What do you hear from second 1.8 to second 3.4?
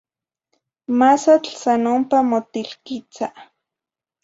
ompa motilquitza.